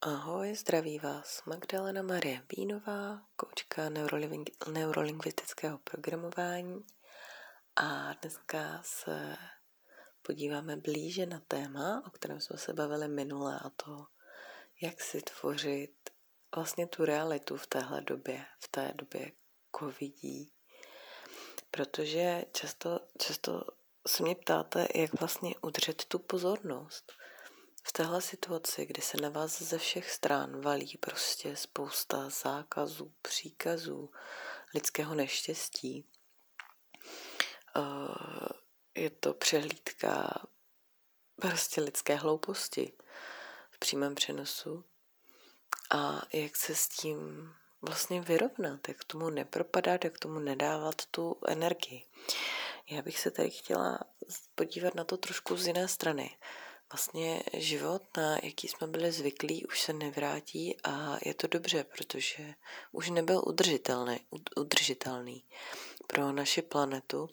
[0.00, 6.86] Ahoj, zdraví vás Magdalena Marie Bínová, koučka neuroling- neurolingvistického programování
[7.76, 9.36] a dneska se
[10.22, 14.06] podíváme blíže na téma, o kterém jsme se bavili minule a to,
[14.82, 16.10] jak si tvořit
[16.56, 19.32] vlastně tu realitu v téhle době, v té době
[19.80, 20.52] covidí.
[21.70, 23.64] Protože často, často
[24.08, 27.12] se mě ptáte, jak vlastně udržet tu pozornost–
[27.88, 34.10] v téhle situaci, kdy se na vás ze všech stran valí prostě spousta zákazů, příkazů,
[34.74, 36.04] lidského neštěstí,
[37.76, 37.80] eh,
[38.94, 40.46] je to přehlídka
[41.36, 42.92] prostě lidské hlouposti
[43.70, 44.84] v přímém přenosu
[45.90, 52.06] a jak se s tím vlastně vyrovnat, jak tomu nepropadat, jak tomu nedávat tu energii.
[52.90, 53.98] Já bych se tady chtěla
[54.54, 56.38] podívat na to trošku z jiné strany
[56.92, 62.54] vlastně život, na jaký jsme byli zvyklí, už se nevrátí a je to dobře, protože
[62.92, 64.20] už nebyl udržitelný,
[64.56, 65.44] udržitelný
[66.06, 67.28] pro naši planetu.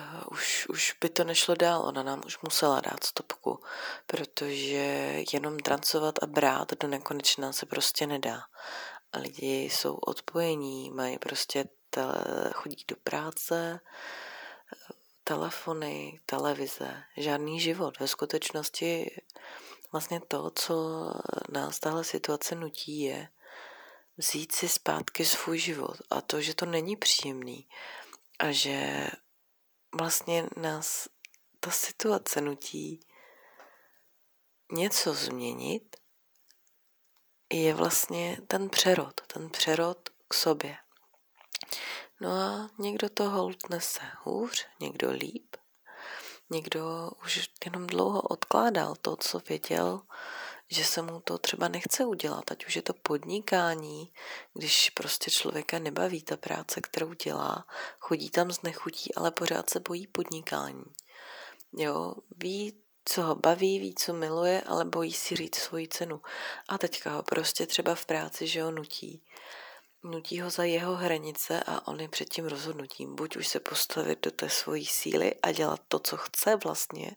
[0.00, 3.60] Uh, už, už by to nešlo dál, ona nám už musela dát stopku,
[4.06, 8.42] protože jenom trancovat a brát do nekonečna se prostě nedá.
[9.12, 12.24] A lidi jsou odpojení, mají prostě tele,
[12.54, 13.80] chodí do práce,
[15.24, 18.00] telefony, televize, žádný život.
[18.00, 19.10] Ve skutečnosti
[19.92, 20.74] vlastně to, co
[21.48, 23.28] nás tahle situace nutí, je
[24.16, 27.68] vzít si zpátky svůj život a to, že to není příjemný
[28.38, 29.06] a že
[29.98, 31.08] vlastně nás
[31.60, 33.00] ta situace nutí
[34.72, 35.96] něco změnit,
[37.52, 40.76] je vlastně ten přerod, ten přerod k sobě.
[42.22, 45.56] No a někdo to hold nese hůř, někdo líp,
[46.50, 50.00] někdo už jenom dlouho odkládal to, co věděl,
[50.70, 54.12] že se mu to třeba nechce udělat, ať už je to podnikání,
[54.54, 57.66] když prostě člověka nebaví ta práce, kterou dělá,
[57.98, 60.84] chodí tam z nechutí, ale pořád se bojí podnikání.
[61.72, 66.22] Jo, ví, co ho baví, ví, co miluje, ale bojí si říct svoji cenu.
[66.68, 69.22] A teďka ho prostě třeba v práci, že ho nutí
[70.02, 73.14] nutí ho za jeho hranice a on je před tím rozhodnutím.
[73.14, 77.16] Buď už se postavit do té svojí síly a dělat to, co chce vlastně,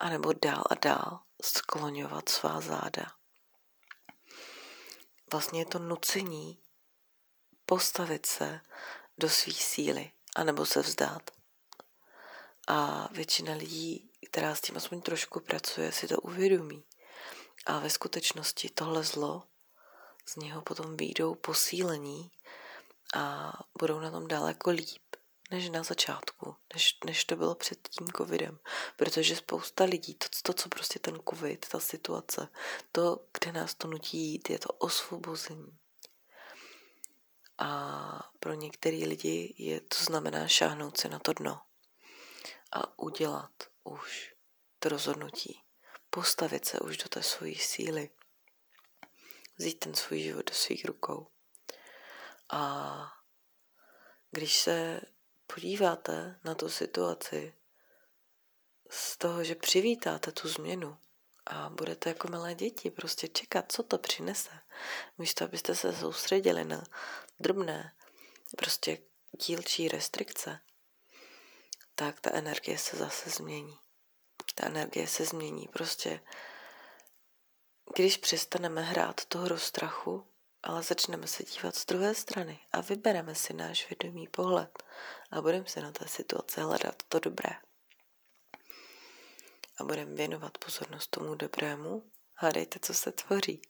[0.00, 3.06] anebo dál a dál skloňovat svá záda.
[5.32, 6.58] Vlastně je to nucení
[7.66, 8.60] postavit se
[9.18, 11.30] do své síly, anebo se vzdát.
[12.68, 16.84] A většina lidí, která s tím aspoň trošku pracuje, si to uvědomí.
[17.66, 19.42] A ve skutečnosti tohle zlo
[20.28, 22.30] z něho potom výjdou posílení
[23.14, 25.02] a budou na tom daleko líp
[25.50, 28.58] než na začátku, než, než to bylo před tím covidem.
[28.96, 32.48] Protože spousta lidí, to, to, co prostě ten covid, ta situace,
[32.92, 35.78] to, kde nás to nutí jít, je to osvobození.
[37.58, 41.60] A pro některé lidi je to znamená šáhnout si na to dno
[42.72, 43.52] a udělat
[43.84, 44.34] už
[44.78, 45.62] to rozhodnutí.
[46.10, 48.10] Postavit se už do té svojí síly
[49.58, 51.26] vzít ten svůj život do svých rukou.
[52.50, 53.12] A
[54.30, 55.00] když se
[55.54, 57.54] podíváte na tu situaci
[58.90, 60.98] z toho, že přivítáte tu změnu
[61.46, 64.50] a budete jako malé děti prostě čekat, co to přinese,
[65.18, 66.84] místo abyste se soustředili na
[67.40, 67.92] drobné,
[68.56, 68.98] prostě
[69.46, 70.60] dílčí restrikce,
[71.94, 73.78] tak ta energie se zase změní.
[74.54, 75.68] Ta energie se změní.
[75.68, 76.20] Prostě
[77.94, 80.26] když přestaneme hrát toho rozstrachu,
[80.62, 84.82] ale začneme se dívat z druhé strany a vybereme si náš vědomý pohled
[85.30, 87.50] a budeme si na té situaci hledat to dobré.
[89.78, 93.62] A budeme věnovat pozornost tomu dobrému, hádejte, co se tvoří.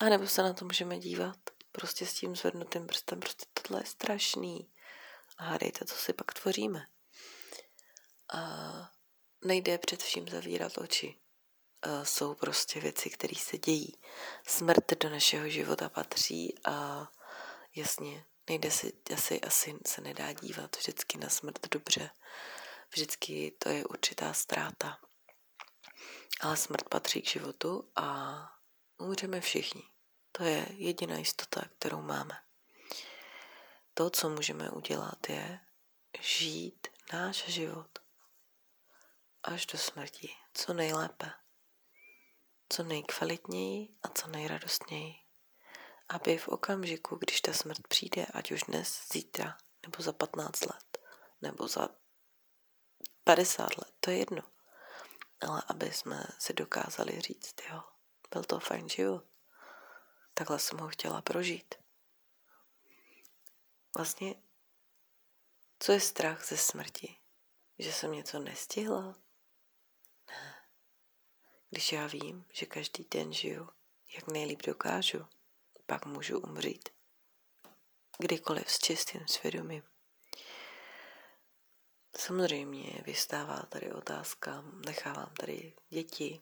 [0.00, 1.38] A nebo se na to můžeme dívat
[1.72, 4.70] prostě s tím zvednutým prstem, prostě tohle je strašný.
[5.38, 6.86] A hádejte, co si pak tvoříme.
[8.32, 8.40] A
[9.44, 11.18] nejde před vším zavírat oči
[12.02, 13.98] jsou prostě věci, které se dějí.
[14.46, 17.08] Smrt do našeho života patří a
[17.74, 22.10] jasně, nejde si, asi, asi se nedá dívat vždycky na smrt dobře.
[22.90, 24.98] Vždycky to je určitá ztráta.
[26.40, 28.36] Ale smrt patří k životu a
[28.98, 29.82] umřeme všichni.
[30.32, 32.38] To je jediná jistota, kterou máme.
[33.94, 35.60] To, co můžeme udělat, je
[36.20, 37.98] žít náš život
[39.42, 41.30] až do smrti, co nejlépe
[42.68, 45.14] co nejkvalitněji a co nejradostněji.
[46.08, 50.98] Aby v okamžiku, když ta smrt přijde, ať už dnes, zítra, nebo za 15 let,
[51.42, 51.88] nebo za
[53.24, 54.42] 50 let, to je jedno.
[55.40, 57.82] Ale aby jsme si dokázali říct, jo,
[58.30, 59.24] Byl to fajn život.
[60.34, 61.74] Takhle jsem ho chtěla prožít.
[63.96, 64.34] Vlastně,
[65.78, 67.16] co je strach ze smrti?
[67.78, 69.14] Že jsem něco nestihla?
[71.70, 73.68] Když já vím, že každý den žiju,
[74.14, 75.26] jak nejlíp dokážu,
[75.86, 76.88] pak můžu umřít.
[78.18, 79.82] Kdykoliv s čistým svědomím.
[82.16, 86.40] Samozřejmě vystává tady otázka, nechávám tady děti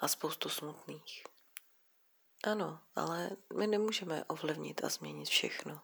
[0.00, 1.24] a spoustu smutných.
[2.44, 5.80] Ano, ale my nemůžeme ovlivnit a změnit všechno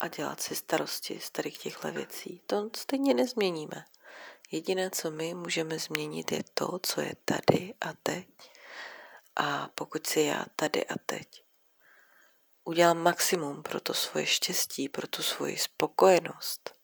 [0.00, 2.42] a dělat si starosti z tady těchto věcí.
[2.46, 3.84] To stejně nezměníme.
[4.50, 8.28] Jediné, co my můžeme změnit, je to, co je tady a teď.
[9.36, 11.42] A pokud si já tady a teď
[12.64, 16.74] udělám maximum pro to svoje štěstí, pro tu svoji spokojenost,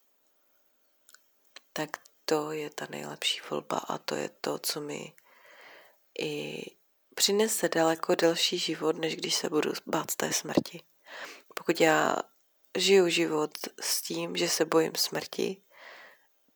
[1.73, 1.91] tak
[2.25, 5.13] to je ta nejlepší volba a to je to, co mi
[6.19, 6.63] i
[7.15, 10.83] přinese daleko delší život, než když se budu bát té smrti.
[11.55, 12.17] Pokud já
[12.77, 13.51] žiju život
[13.81, 15.63] s tím, že se bojím smrti,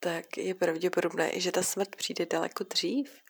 [0.06, 3.20] tak je pravděpodobné že ta smrt přijde daleko dřív.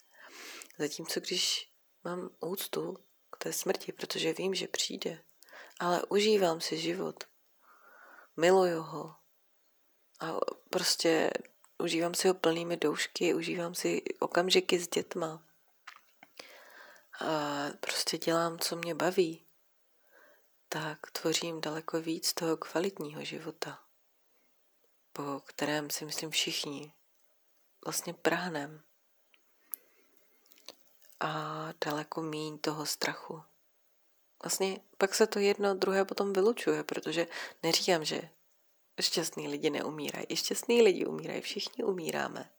[0.79, 1.71] Zatímco když
[2.05, 2.97] mám úctu
[3.31, 5.23] k té smrti, protože vím, že přijde,
[5.81, 7.25] ale užívám si život,
[8.37, 9.15] miluju ho
[10.21, 10.37] a
[10.71, 11.31] prostě
[11.79, 15.43] užívám si ho plnými doušky, užívám si okamžiky s dětma,
[17.21, 19.47] a prostě dělám, co mě baví,
[20.69, 23.86] tak tvořím daleko víc toho kvalitního života,
[25.17, 26.93] po kterém si myslím všichni
[27.85, 28.83] vlastně prahnem.
[31.21, 33.43] A daleko míň toho strachu.
[34.43, 37.27] Vlastně pak se to jedno druhé potom vylučuje, protože
[37.63, 38.29] neříkám, že
[39.01, 40.27] šťastní lidi neumírají.
[40.29, 42.51] I šťastní lidi umírají, všichni umíráme.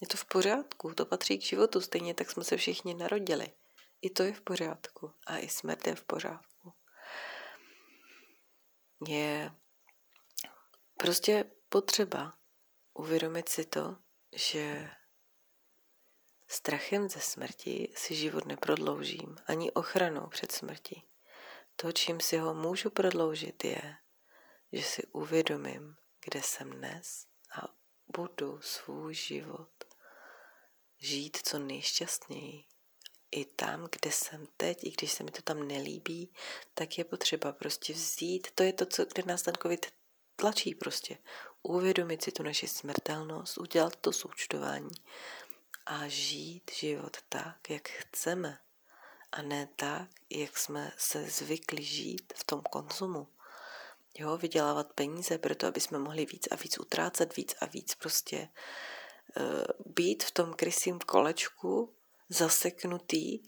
[0.00, 3.52] Je to v pořádku, to patří k životu, stejně tak jsme se všichni narodili.
[4.02, 5.12] I to je v pořádku.
[5.26, 6.72] A i smrt je v pořádku.
[9.06, 9.52] Je
[10.96, 12.38] prostě potřeba
[12.94, 13.96] uvědomit si to,
[14.32, 14.90] že
[16.48, 21.04] strachem ze smrti si život neprodloužím, ani ochranou před smrtí.
[21.76, 23.96] To, čím si ho můžu prodloužit, je,
[24.72, 27.26] že si uvědomím, kde jsem dnes
[27.60, 27.74] a
[28.16, 29.70] budu svůj život
[30.98, 32.64] žít co nejšťastněji
[33.30, 36.34] i tam, kde jsem teď, i když se mi to tam nelíbí,
[36.74, 39.86] tak je potřeba prostě vzít, to je to, co, kde nás ten covid
[40.36, 41.18] tlačí prostě.
[41.68, 44.94] Uvědomit si tu naši smrtelnost, udělat to součtování
[45.86, 48.58] a žít život tak, jak chceme.
[49.32, 53.28] A ne tak, jak jsme se zvykli žít v tom konzumu.
[54.18, 58.48] Jo, vydělávat peníze proto, aby jsme mohli víc a víc utrácet, víc a víc prostě
[59.36, 59.44] uh,
[59.86, 61.94] být v tom krysím kolečku,
[62.28, 63.42] zaseknutý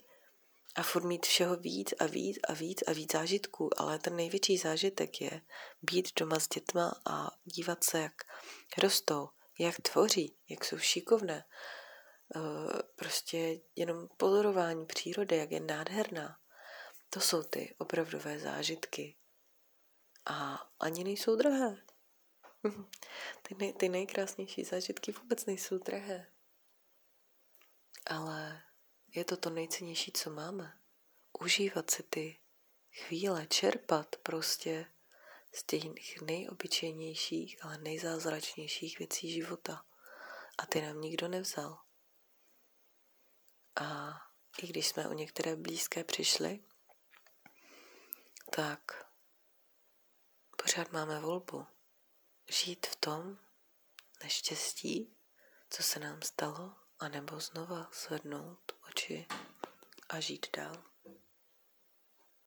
[0.75, 4.57] a furt mít všeho víc a víc a víc a víc zážitků, ale ten největší
[4.57, 5.41] zážitek je
[5.81, 8.13] být doma s dětma a dívat se, jak
[8.77, 9.29] rostou,
[9.59, 11.45] jak tvoří, jak jsou šikovné.
[12.35, 16.37] Eh, prostě jenom pozorování přírody, jak je nádherná.
[17.09, 19.17] To jsou ty opravdové zážitky.
[20.25, 21.77] A ani nejsou drahé.
[23.41, 26.27] Ty, nej, ty nejkrásnější zážitky vůbec nejsou drahé.
[28.07, 28.61] Ale
[29.13, 30.79] je to to nejcennější, co máme.
[31.39, 32.39] Užívat si ty
[32.91, 34.91] chvíle, čerpat prostě
[35.53, 39.85] z těch nejobyčejnějších, ale nejzázračnějších věcí života.
[40.57, 41.81] A ty nám nikdo nevzal.
[43.75, 44.11] A
[44.63, 46.63] i když jsme o některé blízké přišli,
[48.55, 49.07] tak
[50.63, 51.67] pořád máme volbu.
[52.49, 53.37] Žít v tom
[54.23, 55.17] neštěstí,
[55.69, 59.25] co se nám stalo, anebo znova zvednout oči
[60.09, 60.90] a žít dál.